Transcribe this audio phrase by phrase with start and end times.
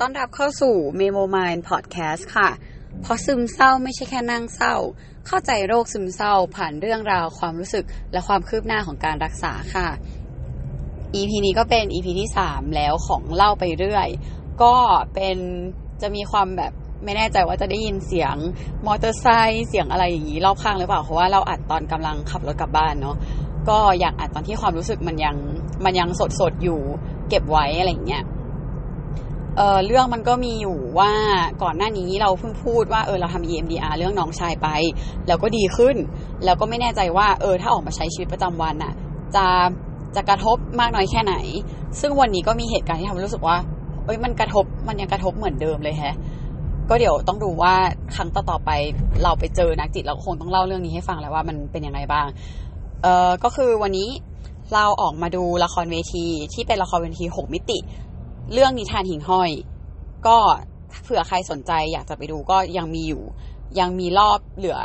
[0.00, 2.48] ต้อนรับเข้าสู่ Memo Mind Podcast ค่ะ
[3.02, 4.74] เพราะซึมเศร้าไม่ใช่แค่นั่งเศร้า
[5.26, 9.88] เข้าใจโรคซึมเศร้าผ่านเรื่องราวความรู้สึกและความคืบหน้าของการรักษาค่ะ
[11.14, 14.08] EP นี้ก็เป็น EP ที่ 3 แล้วของเล่าไปเรื่อย
[14.62, 14.74] ก็
[15.14, 15.36] เป็น
[16.02, 16.72] จะมีความแบบ
[17.04, 18.36] ไม่แน่ใจว่าจะได้ยินเสียง
[18.86, 23.16] มอเตอร์ไซค์เสียงอะไรอย่างนี้รอบข้างหรือเปล่า เพราะว่าเราอัดตอนกำลังขับรถกลับบ้านเนาะ
[23.68, 25.36] ก็อยากอัดตอนที่ความรู้สึกมันยัง
[25.84, 26.80] มันยังสดสดอยู่
[27.28, 28.24] เก็บไว้อะไรอย่างเงี้ย
[29.56, 31.12] เออเรื่องมันก็มีอยู่ว่า
[31.62, 34.68] ก่อนหน้านี้เราเพิ่งพูดว่าเออเราทำ EMDR เรื่องน้องชายไป
[35.26, 35.96] แล้วก็ดีขึ้น
[36.44, 38.92] แล้วก็ไม่แน่ใจว่า เออถ้าออกมาใช้ชีวิตประจำวันน่ะ
[39.36, 39.46] จะ
[40.16, 41.34] จะกระทบมากน้อยแค่ไหน
[42.00, 43.56] ซึ่งวันนี้ก็มีเหตุการณ์ที่ทำให้รู้สึกว่า
[44.04, 46.16] เอ้ยมันกระทบมันยังกระทบเหมือนเดิมเลยแฮะ
[46.88, 47.74] ก็เดี๋ยวต้องดูว่า
[48.14, 48.70] ครั้งต่อๆไป
[49.22, 52.26] เราไปเจอนักจิตเราคงต้องเล่าเรื่องนี้ให้ฟังแล้วว่ามันเป็นยังไงบ้าง
[53.02, 54.08] เออก็คือวันนี้
[54.74, 57.78] เราออกมาดูละครเวทีที่เป็นละครเวทีหกมิติ
[58.52, 59.50] เรื่องนิทานหิ่งห้อย
[60.26, 60.36] ก็
[61.02, 63.22] เผื่อใครสนใจอยากจะไปดูก็ยังมีอยู่
[63.80, 64.78] ยังมีรอบเหลือ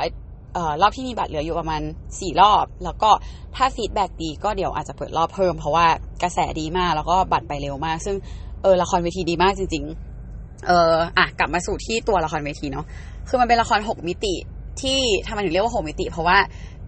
[0.58, 1.82] ออรอบที่มีบัตรเหลืออยู่ประมาณ
[2.20, 3.10] สี่รอบ แล้วก็
[3.56, 5.86] ถ้าฟีดแบ็ดีก็เดี๋ยวอาจจะเปิดรอบเพิ่ม เพราะว่า
[6.24, 8.16] กระแสดีมากแล้วก็บัตรไปเร็วมาก ซึ่ง
[8.62, 9.84] เออละครเวทีดีมากจริง
[10.26, 12.86] ๆ เอออะกลับมาสู่ที่ตัวละครเวทีเนาะ
[13.28, 14.36] คือมันเป็นละครหกมิติ
[14.82, 16.38] ที่ทำไมถึงเรียกว่าหกมิติ เพราะว่า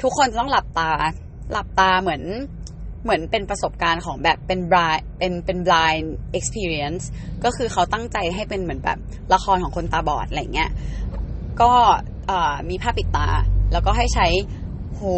[0.01, 0.91] ทุกคนจะต้องหลับตา
[1.51, 2.21] หลับตาเหมือน
[3.03, 6.07] เหมือนเป็นประสบการณ์ของแบบเป็น blind เป็นเป็น blind
[6.37, 7.03] experience
[7.43, 8.97] ก็คือเขาตั้งใจให้เป็นเหมือนแบบ
[9.33, 10.71] ละครของคนตาบอดอะไรเงี้ย
[11.61, 11.71] ก็
[12.69, 13.27] มีผ้าปิดตา
[13.71, 14.27] แล้วก็ให้ใช้
[14.99, 15.15] หู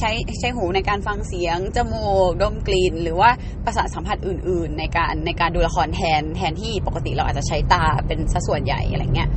[0.00, 3.30] ใช้ใช้หูในการฟังเสียง จมูกดมกลิ่นหรือว่า
[3.64, 9.28] ประสาทสัมผัสอื่น ๆ ในการในการดูละครแทนแทนที่ปกติเราอาจจะใช้ตาเป็นสัส่วนใหญ่อะไรเงี้ย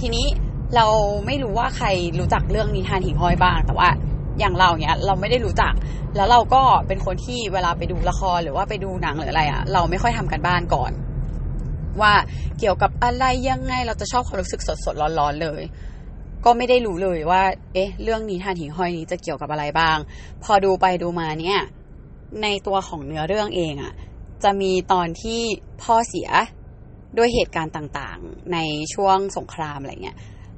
[0.00, 0.26] ทีนี้
[0.76, 0.86] เรา
[1.26, 1.86] ไม่รู้ว่าใคร
[2.18, 3.88] รู้จักเรื่องนิทานหิ่งห้อยบ้างแต่ว่า
[4.38, 5.72] อย่างเราเนี้ยเราไม่ได้รู้จัก
[6.16, 10.92] แล้วเราก็เป็นคนที่เวลาไปดูละครหรือว่าไปดูหนังหรืออะไรอะเราไม่ค่อยทำกันบ้านก่อน
[12.00, 12.12] ว่า
[12.58, 15.62] เกี่ยวกับอะไรยังไงเราจะชอบความรู้สึกสดๆร้อนๆเลย
[16.44, 17.42] ก็ไม่ได้รู้เลยว่า
[17.74, 19.98] เอ๊ะ เรื่องนิทานหิ่งห้อยนี้จะเกี่ยวกับอะไรบ้าง
[20.44, 21.60] พอดูไปดูมาเนี่ย
[22.42, 23.92] ในตัวของเนื้อเรื่องเองอะ
[24.44, 25.40] จะมีตอนที่
[25.82, 26.28] พ่อเสีย
[27.16, 28.58] ด้วยเหตุการณ์ต่างๆ ใน
[28.94, 30.16] ช่วงสงครามอะไรเงี้ย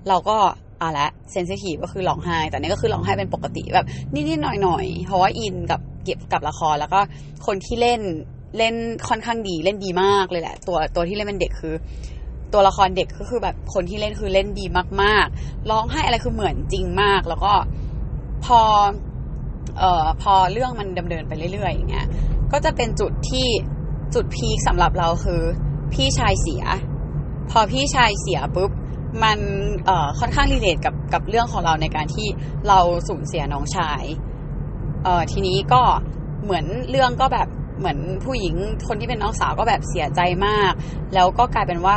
[0.08, 0.38] เราก็
[0.82, 7.00] อะละเซนซิทีฟก็คือร้องไห้ แต่นี่ก็คือร้องไห้เป็นปกติแบบนิดๆหน่อยๆเพราะว่าอินกับเก็บกับละครแล้วก็
[7.46, 8.00] คนที่เล่น
[8.58, 8.74] เล่น
[9.08, 11.74] ค่อนข้างดีเล่นดีมากเลยแหละ ตัวตัวที่เล่นเป็นเด็กคือ
[12.52, 14.64] ตัวละครเด็กก็คือแบบคนที่เล่นคือเล่นดี
[15.02, 17.52] มากๆร้องไห้อะไรคือเหมือนจริงมาก แล้วก็
[18.44, 18.60] พอ
[19.78, 22.06] เอ่อพอเรื่องมันดำเนินไปเรื่อยๆอย่างเงี้ย
[22.52, 23.46] ก็จะเป็นจุดที่
[24.14, 25.40] จุดพีคสำหรับเราคือ
[25.94, 26.62] พี่ชายเสีย
[27.50, 28.70] พอพี่ชายเสียปุ๊บ
[29.22, 29.38] มัน
[29.86, 32.28] เอ่อค่อนข้างรีเลทกับกับเรื่องของเราในการที่
[32.68, 32.78] เรา
[33.08, 34.02] สูญเสียน้องชาย
[35.04, 35.82] เอ่อทีนี้ก็
[36.44, 38.54] เหมือนเรื่องก็แบบเหมือนผู้หญิง
[38.88, 40.72] คนที่เป็นน้องสาวก็แบบเสียใจมาก
[41.14, 41.96] แล้วก็กลายเป็นว่า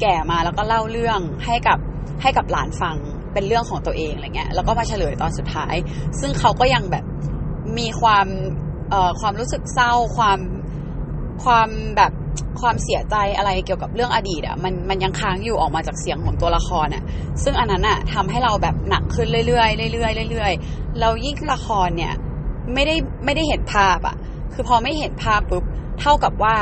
[0.00, 1.78] แก่มาแล้วก็เล่าเรื่องให้กับ
[2.22, 2.96] ให้กับหลานฟัง
[3.32, 5.74] เป็นเรื่องของตัวเองอะไรเงี้ยแล้วก็มาเฉลยตอนสุดท้าย
[6.20, 7.04] ซึ่งเขาก็ยังแบบ
[7.78, 8.26] มีความ
[8.90, 10.38] เอ่อความรู้สึกเศร้าความ
[11.44, 12.12] ความแบบ
[12.60, 17.02] ความเสียใจอะไรเกี่ยวกับเรื่องอดีตอะมันมันยังค้างอยู่ออกมาจากเสียงของตัวละครอะ
[17.42, 22.12] ซึ่งอันนั้นอะทำให้เราแบบหนักขึ้นเรื่อยๆเรื่อยๆเรื่อยๆแล้วยิ่งละครเนี่ย
[22.74, 22.94] ไม่ได้
[23.24, 24.16] ไม่ได้เห็นภาพอะ
[24.54, 25.64] คือพอไม่เห็นภาพปุ๊บ
[26.00, 26.56] เท่ากับว่า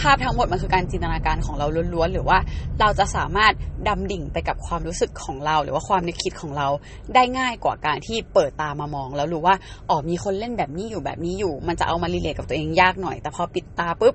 [0.00, 2.38] ภาพทั้งหมดมันคือการจินตนาการของเราล้วนๆหรือว่า
[2.80, 3.52] เราจะสามารถ
[3.88, 6.68] ดำดิ่งไปกับความรู้สึกของเรา หรือว่าความนึกคิดของเรา
[7.14, 9.56] ได้ง่ายกว่าการที่เปิดตามามอง แล้วรู้ว่า
[9.88, 14.14] อ๋อมีคนเล่นแบบนี้อยู่แบบนี้อยู่ มันจะเอามารีเลทกับตัวเองยากหน่อย แต่พอปิดตาปุ๊บ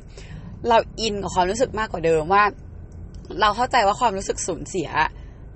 [0.69, 2.43] เราอินกับความรู้สึกมากกว่าเดิมว่า
[3.41, 4.89] เราเข้าใจว่าความรู้สึกสูญเสีย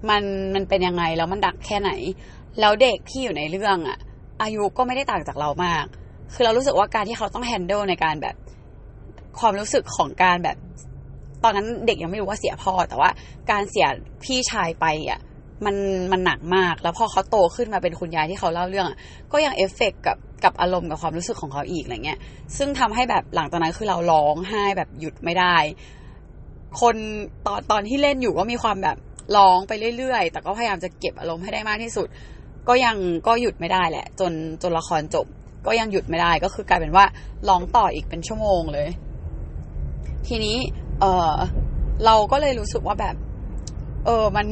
[0.09, 0.23] มัน
[0.55, 1.91] มันเป็นยังไงแล้วมันดักแค่ไหน
[2.59, 3.97] แล้วเด็กที่อยู่ในเรื่องอะ
[4.41, 5.85] อายุก็ไม่ได้ต่างจากเรามาก
[6.33, 8.35] คือเรารู้สึกว่าการที่เขาต้องแฮนเดิลในการแบบ
[9.39, 10.57] ความรู้สึกของการแบบ
[11.43, 13.09] ตอนนั้นเด็กยังไม่รู้ว่าเสียพ่อแต่ว่า
[13.51, 13.87] การเสีย
[14.23, 15.19] พี่ชายไปอะ
[15.65, 15.75] มัน
[16.11, 18.97] มันหนักมาก แล้วพอเขาโตขึ้นมาเป็นคุณยายที่เขาเล่าเรื่องอะ
[19.31, 22.19] ก็ยังเอฟเฟกต์กับกับอารมณ์กับความรู้สึกของเขาอีกอะไรเงี้ย
[22.57, 25.55] ซึ่งทำให้แบบหลังจากนั้นคือเราร้องไห้แบบหยุดไม่ได้
[26.81, 26.95] คน
[27.45, 28.97] ตอนตอนที่เล่นอยู่ก็มีความแบบ
[29.37, 32.07] ร้องไปเรื่อยๆ แต่ก็พยายามจะเก็บอารมณ์ให้ได้มากที่สุด
[32.67, 32.95] ก็ยัง
[33.27, 35.25] ก็หยุดไม่ได้แหละ จนจนละครจบ
[35.67, 37.05] ก็ยังหยุดไม่ได้ก็คือกลายเป็นว่า
[37.49, 38.87] ร้องต่ออีกเป็นชั่วโมงเลย
[40.27, 40.57] ทีนี้
[40.99, 41.33] เออ
[42.05, 43.15] เราก็เลยรู้สึกว่าแบบ
[44.05, 44.45] เออมัน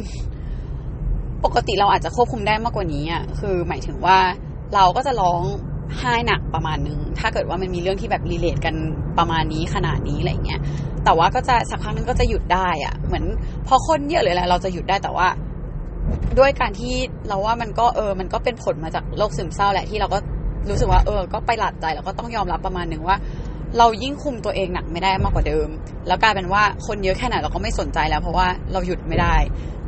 [1.45, 4.17] ปกติเราอาจจะควบคุมได้มากกว่านี้อะคือหมายถึงว่า
[4.75, 5.41] เราก็จะร้อง
[5.97, 8.75] ไห้หนักประมาณนึง ถ้าเกิดว่ามันมีเรื่องที่แบบรีเลทกัน
[9.17, 10.61] ประมาณนี้ขนาดนี้อะไรเงี้ย
[11.05, 13.25] แต่ว่าก็จะสักพักนึงก็จะหยุดได้อะเหมือน
[13.67, 15.27] พอคนเยอะเลยแหละเราจะหยุดได้แต่ว่า
[16.39, 16.95] ด้วยการที่
[17.27, 20.17] เราว่ามันก็เออ มันก็เป็นผลมาจากโรคซึมเศร้าแหละที่เราก็
[20.69, 23.17] รู้สึกว่าเออ ก็ไปหลัดใจแล้วก็ต้องยอมรับประมาณนึงว่า
[23.77, 25.67] เรายิ่งคุมตัวเองหนักไม่ได้มากกว่าเดิม
[26.07, 29.35] แล้วกลายเป็นว่าคนเยอะแค่ไหนเราก็ไม่สนใจแล้ว เพราะว่าเราหยุดไม่ได้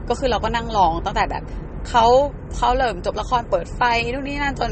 [0.09, 1.43] ก็คือเราก็นั่งร้องตั้งแต่แบบ
[1.89, 2.05] เขา
[2.57, 3.81] เขาเริ่มจบละครเปิดไฟ
[4.13, 4.71] นู่นนี่นั่นจน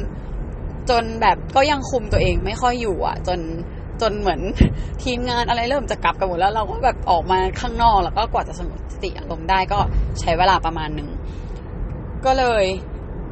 [0.89, 3.39] จนแบบก็ยังคุมตัวเองไม่ค่อยอยู่อะ จน
[4.01, 4.41] จนเหมือน
[5.03, 9.79] ทีมงานอะไรเริ่มจะกลับกันหมดแล้วเราก็แบบออกมาข้างนอกแล้วก็กว่าจะสงบสติอารมณ์ได้ก็
[10.19, 11.09] ใช้เวลาประมาณหนึ่ง
[12.25, 12.65] ก็เลย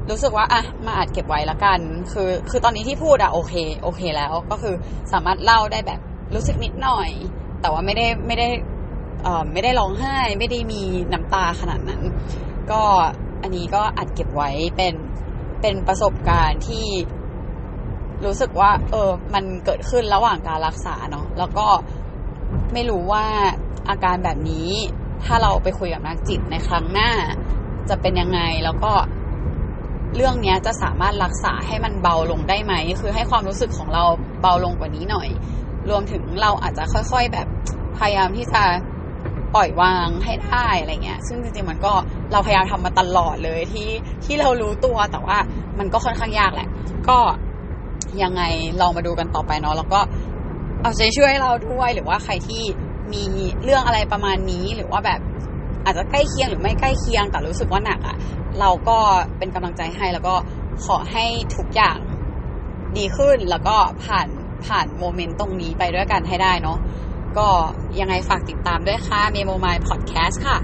[0.10, 1.80] รู้สึกว่าอะมาอัดเก็บไว้ละกัน
[2.12, 3.54] คือคือตอนนี้ที่พูดอะโอเค
[3.84, 4.76] โอเคแล้วก็คือ
[5.14, 6.00] สามารถเล่าได้แบบ
[6.36, 7.10] รู้สึกนิดหน่อย
[7.62, 8.48] แต่ว่าไม่ได้ไม่ได้
[9.52, 10.82] ไม่ได้ร้องไห้ไม่ได้มี
[11.14, 12.02] น้ำตาขนาดนั้น
[12.72, 12.82] ก็
[13.42, 14.94] อันนี้ก็อัดเก็บไว้เป็น
[15.62, 16.88] เป็นประสบการณ์ที่
[18.26, 21.68] รู้สึกว่า เออ มันเกิดขึ้นระหว่างการรักษาเนาะแล้วก็
[22.74, 23.26] ไม่รู้ว่า
[23.90, 24.70] อาการแบบนี้
[25.26, 27.12] ถ้าเราไปคุยกับนักจิตในครั้งหน้า
[27.90, 28.94] จะเป็นยังไงแล้วก็
[30.16, 34.04] เรื่องนี้จะสามารถรักษาให้มันเบาลงได้ไหม คือให้ความรู้สึกของเรา
[34.42, 35.30] เบาลงกว่านี้หน่อย
[35.90, 37.48] รวมถึงเราอาจจะค่อย ๆ แบบ
[37.98, 38.64] พยายามที่จะ
[39.54, 41.94] ปล่อยวางให้ได้อะไรเงี้ย ซึ่งจริงๆมันก็
[42.32, 43.90] เราพยายามทำมาตลอดเลยที่
[44.26, 45.38] ที่เรารู้ตัวแต่ว่า
[45.80, 46.70] มันก็ค่อนข้างยากแหละ
[47.10, 47.18] ก็
[48.24, 48.42] ยังไง
[48.82, 50.00] ลองมาดูกันต่อไปเนาะแล้วก็
[50.82, 52.64] เอาใจช่วยเราด้วยหรือว่าใครที่
[53.14, 53.24] มี
[53.64, 55.20] เรื่องอะไรประมาณนี้หรือว่าแบบ
[55.86, 58.18] อาจจะใกล้เคียงหรือไม่ใกล้เคียงแต่รู้สึกว่าหนักอะ่ะ
[58.60, 58.98] เราก็
[59.38, 60.36] เป็นกำลังใจให้แล้วก็
[60.86, 61.26] ขอให้
[61.56, 61.98] ทุกอย่าง
[62.98, 64.28] ดีขึ้นแล้วก็ผ่าน
[64.66, 66.78] ผ่านโมเมนต์ตรงนี้ไปด้วยกันให้ได้เนาะ
[67.38, 67.50] ก็
[68.00, 70.58] ยังไงฝากติดตามด้วยค่ะ Memo My Podcast ค่ะ